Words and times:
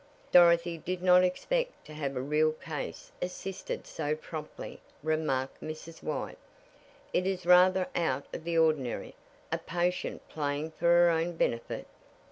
"Dorothy 0.31 0.79
did 0.79 1.03
not 1.03 1.23
expect 1.23 1.85
to 1.85 1.93
have 1.93 2.15
a 2.15 2.21
real 2.23 2.53
case 2.53 3.11
assisted 3.21 3.85
so 3.85 4.15
promptly," 4.15 4.81
remarked 5.03 5.61
Mrs. 5.61 6.01
White. 6.01 6.39
"It 7.13 7.27
is 7.27 7.45
rather 7.45 7.87
out 7.95 8.25
of 8.33 8.43
the 8.43 8.57
ordinary 8.57 9.13
a 9.51 9.59
patient 9.59 10.27
playing 10.27 10.71
for 10.71 10.87
her 10.87 11.11
own 11.11 11.33
benefit." 11.33 11.85